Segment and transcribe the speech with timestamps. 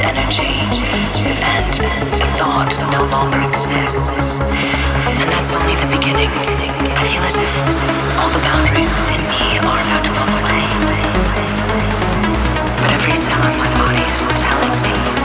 [0.00, 0.54] energy,
[1.42, 1.74] and
[2.14, 4.50] the thought no longer exists.
[5.06, 6.30] And that's only the beginning.
[6.94, 7.52] I feel as if
[8.18, 10.64] all the boundaries within me are about to fall away.
[12.80, 15.17] But every cell in my body is telling me.